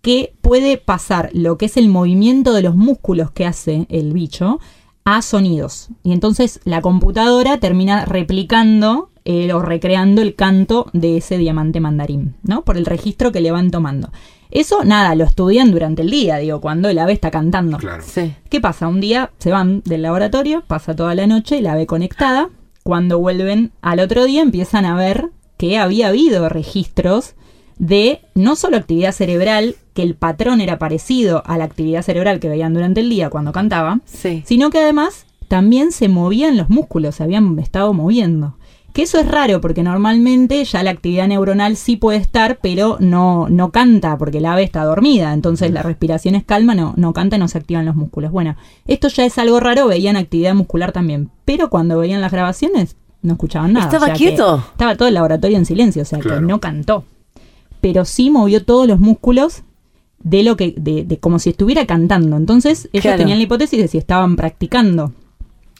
que 0.00 0.34
puede 0.40 0.78
pasar 0.78 1.30
lo 1.32 1.56
que 1.58 1.66
es 1.66 1.76
el 1.76 1.88
movimiento 1.88 2.52
de 2.54 2.62
los 2.62 2.74
músculos 2.74 3.30
que 3.30 3.46
hace 3.46 3.86
el 3.88 4.12
bicho 4.12 4.58
a 5.04 5.22
sonidos. 5.22 5.90
Y 6.02 6.12
entonces 6.12 6.58
la 6.64 6.80
computadora 6.80 7.58
termina 7.58 8.04
replicando 8.04 9.10
eh, 9.24 9.52
o 9.52 9.62
recreando 9.62 10.22
el 10.22 10.34
canto 10.34 10.86
de 10.92 11.18
ese 11.18 11.38
diamante 11.38 11.80
mandarín, 11.80 12.34
¿no? 12.42 12.62
Por 12.62 12.76
el 12.76 12.86
registro 12.86 13.32
que 13.32 13.40
le 13.40 13.50
van 13.52 13.70
tomando. 13.70 14.10
Eso, 14.50 14.84
nada, 14.84 15.14
lo 15.14 15.24
estudian 15.24 15.70
durante 15.70 16.02
el 16.02 16.10
día, 16.10 16.36
digo, 16.36 16.60
cuando 16.60 16.88
el 16.90 16.98
ave 16.98 17.12
está 17.14 17.30
cantando. 17.30 17.78
Claro. 17.78 18.02
Sí. 18.06 18.34
¿Qué 18.50 18.60
pasa? 18.60 18.86
Un 18.88 19.00
día 19.00 19.30
se 19.38 19.50
van 19.50 19.80
del 19.84 20.02
laboratorio, 20.02 20.62
pasa 20.66 20.94
toda 20.94 21.14
la 21.14 21.26
noche, 21.26 21.62
la 21.62 21.74
ve 21.74 21.86
conectada. 21.86 22.50
Cuando 22.82 23.18
vuelven 23.18 23.70
al 23.80 24.00
otro 24.00 24.24
día 24.24 24.42
empiezan 24.42 24.84
a 24.84 24.96
ver 24.96 25.30
que 25.56 25.78
había 25.78 26.08
habido 26.08 26.48
registros 26.48 27.34
de 27.78 28.20
no 28.34 28.56
solo 28.56 28.76
actividad 28.76 29.12
cerebral, 29.12 29.76
que 29.94 30.02
el 30.02 30.14
patrón 30.16 30.60
era 30.60 30.78
parecido 30.78 31.42
a 31.46 31.56
la 31.58 31.64
actividad 31.64 32.02
cerebral 32.02 32.40
que 32.40 32.48
veían 32.48 32.74
durante 32.74 33.00
el 33.00 33.08
día 33.08 33.30
cuando 33.30 33.52
cantaba, 33.52 34.00
Sí. 34.04 34.42
sino 34.44 34.70
que 34.70 34.78
además 34.80 35.26
también 35.48 35.92
se 35.92 36.08
movían 36.08 36.56
los 36.56 36.68
músculos, 36.70 37.14
se 37.16 37.22
habían 37.22 37.58
estado 37.58 37.92
moviendo. 37.92 38.56
Que 38.92 39.02
eso 39.02 39.18
es 39.18 39.26
raro 39.26 39.60
porque 39.62 39.82
normalmente 39.82 40.62
ya 40.64 40.82
la 40.82 40.90
actividad 40.90 41.26
neuronal 41.26 41.76
sí 41.76 41.96
puede 41.96 42.18
estar, 42.18 42.58
pero 42.62 42.98
no, 43.00 43.48
no 43.48 43.70
canta 43.70 44.18
porque 44.18 44.38
el 44.38 44.44
ave 44.46 44.62
está 44.64 44.84
dormida. 44.84 45.32
Entonces 45.32 45.70
la 45.72 45.82
respiración 45.82 46.34
es 46.34 46.44
calma, 46.44 46.74
no, 46.74 46.92
no 46.96 47.12
canta 47.14 47.36
y 47.36 47.38
no 47.38 47.48
se 47.48 47.56
activan 47.58 47.86
los 47.86 47.96
músculos. 47.96 48.30
Bueno, 48.32 48.56
esto 48.86 49.08
ya 49.08 49.24
es 49.24 49.38
algo 49.38 49.60
raro, 49.60 49.86
veían 49.88 50.16
actividad 50.16 50.54
muscular 50.54 50.92
también. 50.92 51.30
Pero 51.46 51.70
cuando 51.70 51.98
veían 51.98 52.20
las 52.20 52.32
grabaciones 52.32 52.96
no 53.22 53.32
escuchaban 53.34 53.72
nada. 53.72 53.86
¿Estaba 53.86 54.04
o 54.04 54.06
sea 54.08 54.14
que 54.14 54.18
quieto? 54.18 54.56
Estaba 54.72 54.94
todo 54.96 55.08
el 55.08 55.14
laboratorio 55.14 55.56
en 55.56 55.64
silencio, 55.64 56.02
o 56.02 56.04
sea 56.04 56.18
Claro. 56.18 56.40
que 56.40 56.46
no 56.46 56.60
cantó. 56.60 57.04
Pero 57.80 58.04
sí 58.04 58.30
movió 58.30 58.64
todos 58.64 58.86
los 58.86 59.00
músculos 59.00 59.62
de 60.22 60.42
lo 60.42 60.56
que, 60.56 60.74
de, 60.76 61.04
de 61.04 61.18
como 61.18 61.38
si 61.38 61.50
estuviera 61.50 61.86
cantando. 61.86 62.36
Entonces, 62.36 62.88
ellos 62.92 63.02
Claro. 63.02 63.18
tenían 63.18 63.38
la 63.38 63.44
hipótesis 63.44 63.80
de 63.80 63.88
si 63.88 63.96
estaban 63.98 64.36
practicando. 64.36 65.12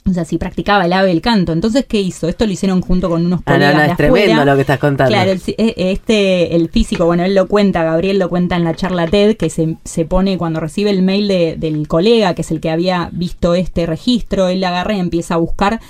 O 0.09 0.13
sea, 0.13 0.25
si 0.25 0.37
practicaba 0.37 0.85
el 0.87 0.93
ave 0.93 1.13
el 1.13 1.21
canto. 1.21 1.53
Entonces, 1.53 1.87
¿qué 1.87 2.01
hizo? 2.01 2.27
Esto 2.29 2.45
lo 2.45 2.53
hicieron 2.53 2.81
junto 2.81 3.09
con 3.09 3.25
unos 3.25 3.39
Ah, 3.47 3.53
no, 3.53 3.55
colegas 3.55 3.75
no, 3.75 3.81
de 3.83 3.87
es 3.89 3.97
tremendo 3.97 4.33
afuera. 4.33 4.45
lo 4.45 4.55
que 4.57 4.61
estás 4.63 4.79
contando. 4.81 5.13
Claro, 5.13 5.31
el, 5.31 5.41
eh, 5.47 5.75
este, 5.77 6.57
el 6.57 6.69
físico, 6.71 7.07
bueno, 7.07 7.23
él 7.25 7.37
lo 7.37 7.47
cuenta, 7.47 7.85
Gabriel 7.85 8.19
lo 8.19 8.29
cuenta 8.29 8.57
en 8.57 8.65
la 8.65 8.75
charla 8.75 9.07
TED, 9.07 9.37
que 9.37 9.49
se, 9.49 9.77
se 9.85 10.05
pone 10.05 10.39
cuando 10.39 10.59
recibe 10.59 10.91
el 10.91 11.03
mail 11.03 11.29
de- 11.29 11.57
del 11.57 11.87
colega, 11.87 12.35
que 12.35 12.43
es 12.43 12.51
el 12.51 12.61
que 12.61 12.71
había 12.71 13.11
visto 13.13 13.55
este 13.55 13.87
registro, 13.87 14.49
él 14.49 14.65
agarra 14.65 14.95
y 14.95 14.99
empieza 15.01 15.35
a 15.35 15.39
buscar 15.39 15.81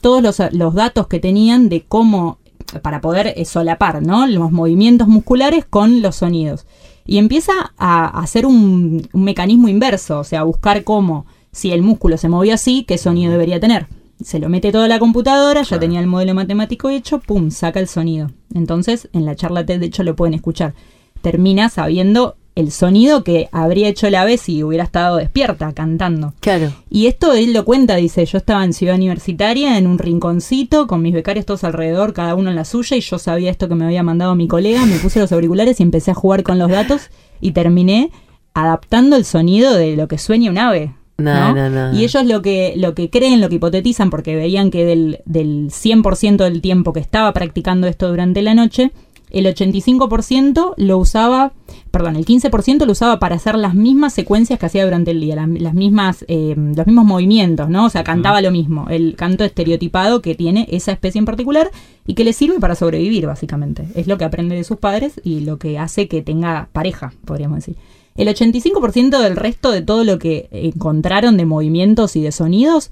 todos 0.00 0.20
los, 0.20 0.42
los 0.52 0.74
datos 0.74 1.06
que 1.06 1.20
tenían 1.20 1.68
de 1.68 1.82
cómo, 1.86 2.38
para 2.82 3.00
poder 3.00 3.34
eh, 3.36 3.44
solapar, 3.44 4.02
¿no? 4.02 4.26
Los 4.26 4.50
movimientos 4.50 5.06
musculares 5.06 5.64
con 5.64 6.02
los 6.02 6.16
sonidos. 6.16 6.66
Y 7.06 7.18
empieza 7.18 7.52
a 7.78 8.20
hacer 8.20 8.46
un, 8.46 9.08
un 9.12 9.24
mecanismo 9.24 9.68
inverso, 9.68 10.18
o 10.18 10.24
sea, 10.24 10.40
a 10.40 10.44
buscar 10.44 10.82
cómo, 10.82 11.26
si 11.52 11.72
el 11.72 11.82
músculo 11.82 12.16
se 12.16 12.28
movía 12.28 12.54
así, 12.54 12.84
qué 12.86 12.98
sonido 12.98 13.32
debería 13.32 13.60
tener. 13.60 13.86
Se 14.22 14.38
lo 14.38 14.48
mete 14.48 14.72
toda 14.72 14.86
la 14.88 14.98
computadora, 14.98 15.62
ya 15.62 15.78
tenía 15.78 16.00
el 16.00 16.06
modelo 16.06 16.34
matemático 16.34 16.90
hecho, 16.90 17.20
pum, 17.20 17.50
saca 17.50 17.80
el 17.80 17.88
sonido. 17.88 18.30
Entonces, 18.54 19.08
en 19.12 19.24
la 19.24 19.34
charla 19.34 19.64
TED, 19.64 19.80
de 19.80 19.86
hecho, 19.86 20.02
lo 20.02 20.14
pueden 20.14 20.34
escuchar. 20.34 20.74
Termina 21.22 21.68
sabiendo 21.70 22.36
el 22.54 22.70
sonido 22.70 23.24
que 23.24 23.48
habría 23.52 23.88
hecho 23.88 24.06
el 24.06 24.14
ave 24.14 24.36
si 24.36 24.62
hubiera 24.62 24.84
estado 24.84 25.16
despierta 25.16 25.72
cantando. 25.72 26.34
Claro. 26.40 26.72
Y 26.90 27.06
esto 27.06 27.32
él 27.32 27.52
lo 27.52 27.64
cuenta, 27.64 27.96
dice, 27.96 28.24
yo 28.26 28.38
estaba 28.38 28.64
en 28.64 28.72
Ciudad 28.72 28.96
Universitaria, 28.96 29.78
en 29.78 29.86
un 29.86 29.98
rinconcito, 29.98 30.86
con 30.86 31.02
mis 31.02 31.14
becarios 31.14 31.46
todos 31.46 31.64
alrededor, 31.64 32.12
cada 32.12 32.34
uno 32.34 32.50
en 32.50 32.56
la 32.56 32.64
suya, 32.64 32.96
y 32.96 33.00
yo 33.00 33.18
sabía 33.18 33.50
esto 33.50 33.68
que 33.68 33.74
me 33.74 33.84
había 33.84 34.02
mandado 34.02 34.34
mi 34.34 34.48
colega, 34.48 34.84
me 34.84 34.98
puse 34.98 35.20
los 35.20 35.32
auriculares 35.32 35.80
y 35.80 35.82
empecé 35.82 36.10
a 36.10 36.14
jugar 36.14 36.42
con 36.42 36.58
los 36.58 36.70
datos 36.70 37.10
y 37.40 37.52
terminé 37.52 38.10
adaptando 38.52 39.16
el 39.16 39.24
sonido 39.24 39.74
de 39.74 39.96
lo 39.96 40.08
que 40.08 40.18
sueña 40.18 40.50
un 40.50 40.58
ave. 40.58 40.94
No, 41.20 41.54
¿no? 41.54 41.70
no, 41.70 41.92
no. 41.92 41.98
Y 41.98 42.04
ellos 42.04 42.24
lo 42.24 42.42
que, 42.42 42.74
lo 42.76 42.94
que 42.94 43.10
creen, 43.10 43.40
lo 43.40 43.48
que 43.48 43.56
hipotetizan, 43.56 44.10
porque 44.10 44.36
veían 44.36 44.70
que 44.70 44.84
del, 44.84 45.20
del 45.24 45.70
100% 45.70 46.36
del 46.36 46.60
tiempo 46.60 46.92
que 46.92 47.00
estaba 47.00 47.32
practicando 47.32 47.86
esto 47.86 48.08
durante 48.08 48.42
la 48.42 48.54
noche, 48.54 48.92
el 49.30 49.46
85% 49.46 50.74
lo 50.76 50.98
usaba, 50.98 51.52
perdón, 51.90 52.16
el 52.16 52.26
15% 52.26 52.84
lo 52.84 52.92
usaba 52.92 53.18
para 53.18 53.36
hacer 53.36 53.56
las 53.56 53.74
mismas 53.74 54.12
secuencias 54.12 54.58
que 54.58 54.66
hacía 54.66 54.84
durante 54.84 55.12
el 55.12 55.20
día, 55.20 55.36
las, 55.36 55.48
las 55.48 55.74
mismas, 55.74 56.24
eh, 56.28 56.54
los 56.56 56.86
mismos 56.86 57.04
movimientos, 57.04 57.68
¿no? 57.68 57.86
O 57.86 57.90
sea, 57.90 58.02
cantaba 58.02 58.40
lo 58.40 58.50
mismo, 58.50 58.86
el 58.90 59.14
canto 59.16 59.44
estereotipado 59.44 60.20
que 60.20 60.34
tiene 60.34 60.66
esa 60.70 60.92
especie 60.92 61.20
en 61.20 61.24
particular 61.24 61.70
y 62.06 62.14
que 62.14 62.24
le 62.24 62.32
sirve 62.32 62.58
para 62.58 62.74
sobrevivir, 62.74 63.26
básicamente. 63.26 63.86
Es 63.94 64.06
lo 64.06 64.18
que 64.18 64.24
aprende 64.24 64.56
de 64.56 64.64
sus 64.64 64.78
padres 64.78 65.20
y 65.22 65.40
lo 65.40 65.58
que 65.58 65.78
hace 65.78 66.08
que 66.08 66.22
tenga 66.22 66.68
pareja, 66.72 67.12
podríamos 67.24 67.58
decir. 67.58 67.76
El 68.16 68.28
85% 68.28 69.18
del 69.20 69.36
resto 69.36 69.70
de 69.70 69.82
todo 69.82 70.04
lo 70.04 70.18
que 70.18 70.48
encontraron 70.50 71.36
de 71.36 71.46
movimientos 71.46 72.16
y 72.16 72.22
de 72.22 72.32
sonidos, 72.32 72.90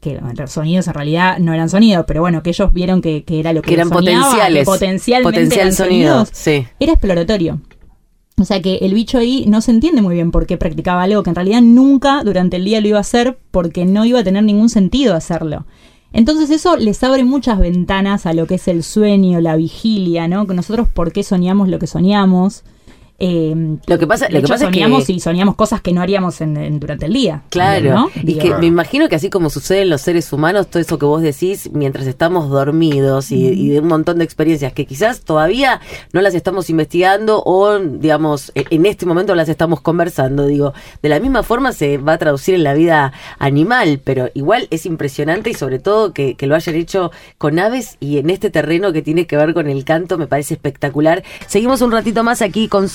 que 0.00 0.20
los 0.36 0.50
sonidos 0.50 0.86
en 0.88 0.94
realidad 0.94 1.38
no 1.38 1.54
eran 1.54 1.68
sonidos, 1.70 2.04
pero 2.06 2.20
bueno, 2.20 2.42
que 2.42 2.50
ellos 2.50 2.72
vieron 2.72 3.00
que, 3.00 3.24
que 3.24 3.40
era 3.40 3.52
lo 3.52 3.62
que, 3.62 3.68
Que 3.68 3.74
eran 3.74 3.88
soñaba, 3.88 4.24
potenciales. 4.26 4.60
que 4.60 4.64
potencialmente 4.64 5.36
Potencial 5.40 5.60
eran 5.60 5.72
sonido, 5.74 6.12
sonidos, 6.12 6.28
sí. 6.32 6.66
era 6.78 6.92
exploratorio. 6.92 7.60
O 8.38 8.44
sea 8.44 8.60
que 8.60 8.76
el 8.82 8.92
bicho 8.92 9.16
ahí 9.16 9.46
no 9.48 9.62
se 9.62 9.70
entiende 9.70 10.02
muy 10.02 10.14
bien 10.14 10.30
por 10.30 10.46
qué 10.46 10.58
practicaba 10.58 11.04
algo 11.04 11.22
que 11.22 11.30
en 11.30 11.36
realidad 11.36 11.62
nunca 11.62 12.22
durante 12.22 12.56
el 12.56 12.66
día 12.66 12.82
lo 12.82 12.88
iba 12.88 12.98
a 12.98 13.00
hacer 13.00 13.38
porque 13.50 13.86
no 13.86 14.04
iba 14.04 14.20
a 14.20 14.24
tener 14.24 14.42
ningún 14.44 14.68
sentido 14.68 15.14
hacerlo. 15.14 15.64
Entonces 16.12 16.50
eso 16.50 16.76
les 16.76 17.02
abre 17.02 17.24
muchas 17.24 17.58
ventanas 17.58 18.26
a 18.26 18.34
lo 18.34 18.46
que 18.46 18.56
es 18.56 18.68
el 18.68 18.82
sueño, 18.82 19.40
la 19.40 19.56
vigilia, 19.56 20.28
¿no? 20.28 20.46
Que 20.46 20.52
nosotros 20.54 20.86
por 20.88 21.12
qué 21.12 21.22
soñamos 21.22 21.68
lo 21.68 21.78
que 21.78 21.86
soñamos 21.86 22.62
Eh, 23.18 23.54
Lo 23.86 23.98
que 23.98 24.06
pasa- 24.06 24.28
lo 24.28 24.42
que 24.42 24.46
pasa 24.46 24.66
es 24.66 24.70
que- 24.70 24.74
soñamos 24.80 25.08
y 25.08 25.20
soñamos 25.20 25.54
cosas 25.56 25.80
que 25.80 25.92
no 25.92 26.02
haríamos 26.02 26.40
en- 26.42 26.56
en- 26.58 26.78
durante 26.78 27.06
el 27.06 27.14
día. 27.14 27.42
Claro, 27.48 27.94
¿no? 27.94 28.10
y 28.14 28.26
Digo, 28.26 28.40
que 28.40 28.54
me 28.56 28.66
imagino 28.66 29.08
que 29.08 29.16
así 29.16 29.30
como 29.30 29.48
sucede 29.48 29.82
en 29.82 29.90
los 29.90 30.02
seres 30.02 30.30
humanos, 30.34 30.66
todo 30.68 30.80
eso 30.80 30.98
que 30.98 31.06
vos 31.06 31.22
decís 31.22 31.70
mientras 31.72 32.06
estamos 32.06 32.50
dormidos 32.50 33.32
y, 33.32 33.46
y 33.46 33.68
de 33.70 33.80
un 33.80 33.88
montón 33.88 34.18
de 34.18 34.24
experiencias 34.24 34.72
que 34.74 34.84
quizás 34.84 35.22
todavía 35.22 35.80
no 36.12 36.20
las 36.20 36.34
estamos 36.34 36.68
investigando 36.68 37.42
o, 37.44 37.78
digamos, 37.78 38.52
e- 38.54 38.64
en 38.70 38.84
este 38.84 39.06
momento 39.06 39.34
las 39.34 39.48
estamos 39.48 39.80
conversando, 39.80 40.44
digo, 40.46 40.74
de 41.02 41.08
la 41.08 41.18
misma 41.18 41.42
forma 41.42 41.72
se 41.72 41.96
va 41.98 42.14
a 42.14 42.18
traducir 42.18 42.54
en 42.54 42.64
la 42.64 42.74
vida 42.74 43.12
animal, 43.38 44.00
pero 44.04 44.28
igual 44.34 44.66
es 44.70 44.84
impresionante 44.86 45.50
y 45.50 45.54
sobre 45.54 45.78
todo 45.78 46.12
que, 46.12 46.34
que 46.34 46.46
lo 46.46 46.54
hayan 46.54 46.74
hecho 46.74 47.10
con 47.38 47.58
aves 47.58 47.96
y 48.00 48.18
en 48.18 48.28
este 48.30 48.50
terreno 48.50 48.92
que 48.92 49.00
tiene 49.02 49.26
que 49.26 49.36
ver 49.36 49.54
con 49.54 49.68
el 49.68 49.84
canto 49.84 50.18
me 50.18 50.26
parece 50.26 50.54
espectacular. 50.54 51.22
Seguimos 51.46 51.80
un 51.80 51.92
ratito 51.92 52.22
más 52.22 52.42
aquí 52.42 52.68
con 52.68 52.88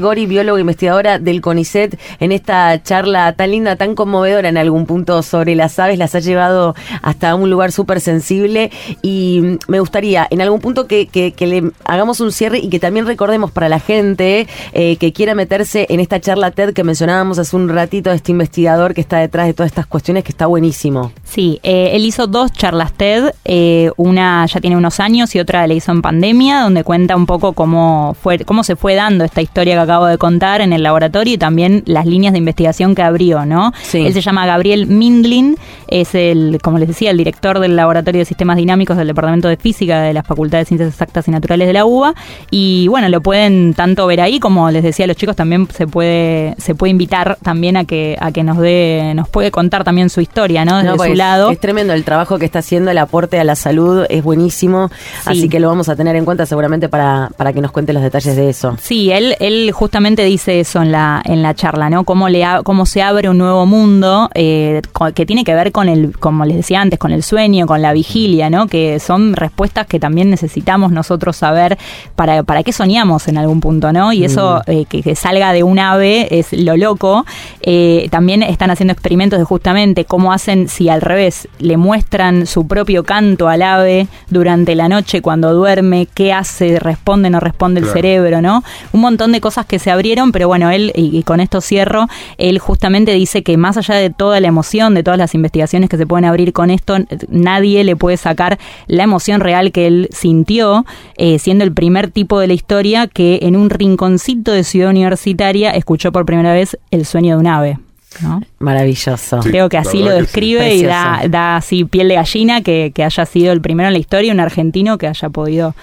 Gori, 0.00 0.26
bióloga 0.26 0.58
e 0.58 0.60
investigadora 0.60 1.18
del 1.18 1.40
CONICET, 1.40 1.98
en 2.20 2.32
esta 2.32 2.82
charla 2.82 3.32
tan 3.34 3.50
linda, 3.50 3.76
tan 3.76 3.94
conmovedora 3.94 4.48
en 4.48 4.56
algún 4.56 4.86
punto 4.86 5.22
sobre 5.22 5.54
las 5.54 5.78
aves, 5.78 5.98
las 5.98 6.14
ha 6.14 6.20
llevado 6.20 6.74
hasta 7.02 7.34
un 7.34 7.50
lugar 7.50 7.70
súper 7.72 8.00
sensible 8.00 8.70
y 9.02 9.58
me 9.68 9.80
gustaría 9.80 10.26
en 10.30 10.40
algún 10.40 10.60
punto 10.60 10.86
que, 10.86 11.08
le 11.38 11.70
hagamos 11.84 12.20
un 12.20 12.32
cierre 12.32 12.58
y 12.58 12.68
que 12.68 12.80
también 12.80 13.06
recordemos 13.06 13.50
para 13.50 13.68
la 13.68 13.80
gente 13.80 14.46
eh, 14.72 14.96
que 14.96 15.12
quiera 15.12 15.34
meterse 15.34 15.86
en 15.90 16.00
esta 16.00 16.20
charla 16.20 16.50
TED 16.50 16.72
que 16.72 16.84
mencionábamos 16.84 17.38
hace 17.38 17.54
un 17.56 17.68
ratito 17.68 18.10
este 18.10 18.32
investigador 18.32 18.94
que 18.94 19.00
está 19.00 19.18
detrás 19.18 19.46
de 19.46 19.54
todas 19.54 19.70
estas 19.70 19.86
cuestiones 19.86 20.24
que 20.24 20.30
está 20.30 20.46
buenísimo. 20.46 21.12
Sí, 21.24 21.60
eh, 21.62 21.90
él 21.92 22.04
hizo 22.04 22.26
dos 22.26 22.52
charlas 22.52 22.92
TED, 22.92 23.32
eh, 23.44 23.90
una 23.96 24.46
ya 24.46 24.60
tiene 24.60 24.76
unos 24.76 25.00
años 25.00 25.34
y 25.34 25.40
otra 25.40 25.66
la 25.66 25.74
hizo 25.74 25.92
en 25.92 26.02
pandemia, 26.02 26.62
donde 26.62 26.84
cuenta 26.84 27.16
un 27.16 27.26
poco 27.26 27.52
cómo 27.52 28.16
fue, 28.20 28.38
cómo 28.40 28.64
se 28.64 28.76
fue 28.76 28.94
dando 28.94 29.24
esta 29.24 29.40
historia 29.40 29.57
que 29.64 29.74
acabo 29.74 30.06
de 30.06 30.18
contar 30.18 30.60
en 30.60 30.72
el 30.72 30.82
laboratorio 30.82 31.34
y 31.34 31.38
también 31.38 31.82
las 31.86 32.06
líneas 32.06 32.32
de 32.32 32.38
investigación 32.38 32.94
que 32.94 33.02
abrió, 33.02 33.46
¿no? 33.46 33.72
Sí. 33.82 34.04
Él 34.06 34.12
se 34.12 34.20
llama 34.20 34.46
Gabriel 34.46 34.86
Mindlin, 34.86 35.56
es 35.88 36.14
el, 36.14 36.58
como 36.62 36.78
les 36.78 36.88
decía, 36.88 37.10
el 37.10 37.16
director 37.16 37.58
del 37.60 37.76
Laboratorio 37.76 38.20
de 38.20 38.24
Sistemas 38.24 38.56
Dinámicos 38.56 38.96
del 38.96 39.06
Departamento 39.06 39.48
de 39.48 39.56
Física 39.56 40.00
de 40.02 40.12
la 40.12 40.22
Facultad 40.22 40.58
de 40.58 40.64
Ciencias 40.64 40.90
Exactas 40.90 41.28
y 41.28 41.30
Naturales 41.30 41.66
de 41.66 41.72
la 41.72 41.84
UBA. 41.84 42.14
Y 42.50 42.88
bueno, 42.88 43.08
lo 43.08 43.20
pueden 43.20 43.74
tanto 43.74 44.06
ver 44.06 44.20
ahí 44.20 44.38
como 44.40 44.70
les 44.70 44.82
decía 44.82 45.04
a 45.04 45.08
los 45.08 45.16
chicos, 45.16 45.36
también 45.36 45.68
se 45.72 45.86
puede, 45.86 46.54
se 46.58 46.74
puede 46.74 46.90
invitar 46.90 47.38
también 47.42 47.76
a 47.76 47.84
que, 47.84 48.16
a 48.20 48.32
que 48.32 48.44
nos 48.44 48.58
dé, 48.58 49.12
nos 49.14 49.28
puede 49.28 49.50
contar 49.50 49.84
también 49.84 50.10
su 50.10 50.20
historia, 50.20 50.64
¿no? 50.64 50.76
Desde 50.76 50.90
No, 50.90 50.96
pues, 50.96 51.10
su 51.10 51.16
lado. 51.16 51.50
Es 51.50 51.60
tremendo 51.60 51.92
el 51.92 52.04
trabajo 52.04 52.38
que 52.38 52.44
está 52.44 52.60
haciendo, 52.60 52.90
el 52.90 52.98
aporte 52.98 53.38
a 53.38 53.44
la 53.44 53.56
salud 53.56 54.04
es 54.08 54.22
buenísimo, 54.22 54.90
así 55.24 55.48
que 55.48 55.60
lo 55.60 55.68
vamos 55.68 55.88
a 55.88 55.96
tener 55.96 56.16
en 56.16 56.24
cuenta 56.24 56.46
seguramente 56.46 56.88
para, 56.88 57.30
para 57.36 57.52
que 57.52 57.60
nos 57.60 57.72
cuente 57.72 57.92
los 57.92 58.02
detalles 58.02 58.36
de 58.36 58.50
eso. 58.50 58.76
Sí, 58.80 59.10
él, 59.10 59.36
él 59.40 59.47
justamente 59.72 60.24
dice 60.24 60.60
eso 60.60 60.82
en 60.82 60.92
la, 60.92 61.22
en 61.24 61.42
la 61.42 61.54
charla, 61.54 61.90
¿no? 61.90 62.04
Cómo, 62.04 62.28
le 62.28 62.44
a- 62.44 62.62
cómo 62.62 62.86
se 62.86 63.02
abre 63.02 63.28
un 63.28 63.38
nuevo 63.38 63.66
mundo 63.66 64.30
eh, 64.34 64.80
que 65.14 65.26
tiene 65.26 65.44
que 65.44 65.54
ver 65.54 65.72
con 65.72 65.88
el, 65.88 66.16
como 66.18 66.44
les 66.44 66.56
decía 66.56 66.80
antes, 66.80 66.98
con 66.98 67.12
el 67.12 67.22
sueño, 67.22 67.66
con 67.66 67.82
la 67.82 67.92
vigilia, 67.92 68.50
¿no? 68.50 68.66
Que 68.66 68.98
son 69.00 69.34
respuestas 69.34 69.86
que 69.86 69.98
también 70.00 70.30
necesitamos 70.30 70.92
nosotros 70.92 71.36
saber 71.36 71.78
para, 72.16 72.42
para 72.42 72.62
qué 72.62 72.72
soñamos 72.72 73.28
en 73.28 73.38
algún 73.38 73.60
punto, 73.60 73.92
¿no? 73.92 74.12
Y 74.12 74.24
eso 74.24 74.62
eh, 74.66 74.84
que, 74.88 75.02
que 75.02 75.14
salga 75.14 75.52
de 75.52 75.62
un 75.62 75.78
ave 75.78 76.38
es 76.38 76.52
lo 76.52 76.76
loco. 76.76 77.24
Eh, 77.62 78.08
también 78.10 78.42
están 78.42 78.70
haciendo 78.70 78.92
experimentos 78.92 79.38
de 79.38 79.44
justamente 79.44 80.04
cómo 80.04 80.32
hacen 80.32 80.68
si 80.68 80.88
al 80.88 81.00
revés 81.00 81.48
le 81.58 81.76
muestran 81.76 82.46
su 82.46 82.66
propio 82.66 83.04
canto 83.04 83.48
al 83.48 83.62
ave 83.62 84.06
durante 84.30 84.74
la 84.74 84.88
noche 84.88 85.22
cuando 85.22 85.54
duerme, 85.54 86.08
qué 86.14 86.32
hace, 86.32 86.78
responde, 86.78 87.30
no 87.30 87.40
responde 87.40 87.80
el 87.80 87.86
cerebro, 87.86 88.40
¿no? 88.42 88.62
Un 88.92 89.00
montón 89.00 89.32
de 89.32 89.37
cosas 89.40 89.66
que 89.66 89.78
se 89.78 89.90
abrieron, 89.90 90.32
pero 90.32 90.48
bueno, 90.48 90.70
él, 90.70 90.92
y, 90.94 91.16
y 91.16 91.22
con 91.22 91.40
esto 91.40 91.60
cierro, 91.60 92.06
él 92.36 92.58
justamente 92.58 93.12
dice 93.12 93.42
que 93.42 93.56
más 93.56 93.76
allá 93.76 93.94
de 93.94 94.10
toda 94.10 94.40
la 94.40 94.48
emoción, 94.48 94.94
de 94.94 95.02
todas 95.02 95.18
las 95.18 95.34
investigaciones 95.34 95.88
que 95.88 95.96
se 95.96 96.06
pueden 96.06 96.24
abrir 96.24 96.52
con 96.52 96.70
esto, 96.70 96.96
nadie 97.28 97.84
le 97.84 97.96
puede 97.96 98.16
sacar 98.16 98.58
la 98.86 99.04
emoción 99.04 99.40
real 99.40 99.72
que 99.72 99.86
él 99.86 100.08
sintió, 100.12 100.84
eh, 101.16 101.38
siendo 101.38 101.64
el 101.64 101.72
primer 101.72 102.10
tipo 102.10 102.40
de 102.40 102.46
la 102.46 102.54
historia 102.54 103.06
que 103.06 103.40
en 103.42 103.56
un 103.56 103.70
rinconcito 103.70 104.52
de 104.52 104.64
ciudad 104.64 104.90
universitaria 104.90 105.70
escuchó 105.70 106.12
por 106.12 106.26
primera 106.26 106.52
vez 106.52 106.78
el 106.90 107.04
sueño 107.06 107.36
de 107.36 107.40
un 107.40 107.46
ave. 107.46 107.78
¿no? 108.22 108.40
Maravilloso. 108.58 109.42
Sí. 109.42 109.50
Creo 109.50 109.68
que 109.68 109.76
así 109.76 110.02
lo 110.02 110.10
describe 110.10 110.70
sí. 110.70 110.78
y 110.78 110.82
da, 110.84 111.22
da 111.28 111.56
así 111.56 111.84
piel 111.84 112.08
de 112.08 112.14
gallina 112.14 112.62
que, 112.62 112.90
que 112.94 113.04
haya 113.04 113.26
sido 113.26 113.52
el 113.52 113.60
primero 113.60 113.88
en 113.88 113.92
la 113.92 113.98
historia, 113.98 114.32
un 114.32 114.40
argentino 114.40 114.98
que 114.98 115.06
haya 115.06 115.28
podido 115.28 115.74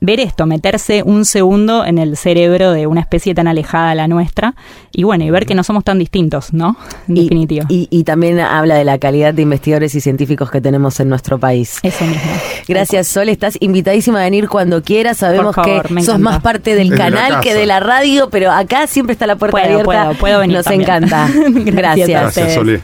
ver 0.00 0.20
esto, 0.20 0.46
meterse 0.46 1.02
un 1.02 1.24
segundo 1.24 1.84
en 1.84 1.98
el 1.98 2.16
cerebro 2.16 2.72
de 2.72 2.86
una 2.86 3.00
especie 3.00 3.34
tan 3.34 3.48
alejada 3.48 3.90
a 3.90 3.94
la 3.94 4.08
nuestra 4.08 4.54
y 4.92 5.02
bueno, 5.04 5.24
y 5.24 5.30
ver 5.30 5.46
que 5.46 5.54
no 5.54 5.62
somos 5.64 5.84
tan 5.84 5.98
distintos, 5.98 6.52
¿no? 6.52 6.76
En 7.08 7.16
Y- 7.16 7.22
definitiva. 7.24 7.66
Y, 7.68 7.88
y 7.90 8.04
también 8.04 8.40
habla 8.40 8.74
de 8.76 8.84
la 8.84 8.98
calidad 8.98 9.34
de 9.34 9.42
investigadores 9.42 9.94
y 9.94 10.00
científicos 10.00 10.50
que 10.50 10.60
tenemos 10.60 10.98
en 11.00 11.08
nuestro 11.08 11.38
país. 11.38 11.78
Eso 11.82 12.04
mismo. 12.04 12.22
Gracias, 12.68 13.08
Sol. 13.08 13.28
Estás 13.28 13.56
invitadísima 13.60 14.20
a 14.20 14.24
venir 14.24 14.48
cuando 14.48 14.82
quieras. 14.82 15.18
Sabemos 15.18 15.54
favor, 15.54 15.82
que 15.88 15.94
sos 15.94 16.02
encanta. 16.04 16.18
más 16.18 16.42
parte 16.42 16.74
del 16.74 16.90
Desde 16.90 17.02
canal 17.02 17.40
que 17.40 17.54
de 17.54 17.66
la 17.66 17.80
radio, 17.80 18.28
pero 18.30 18.50
acá 18.52 18.86
siempre 18.86 19.12
está 19.12 19.26
la 19.26 19.36
puerta 19.36 19.52
Puedo, 19.52 19.64
abierta. 19.80 19.84
puedo, 19.84 20.14
puedo 20.18 20.38
venir 20.40 20.56
Nos 20.56 20.64
también. 20.64 20.82
encanta. 20.82 21.28
Gracias. 21.72 22.08
Gracias. 22.08 22.54
Sole. 22.54 22.80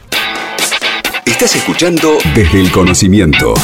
Estás 1.24 1.56
escuchando 1.56 2.18
Desde 2.34 2.60
el 2.60 2.70
Conocimiento 2.70 3.54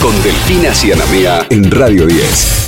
con 0.00 0.12
Delfina 0.22 0.72
Cianamea 0.72 1.46
en 1.50 1.70
Radio 1.70 2.06
10. 2.06 2.66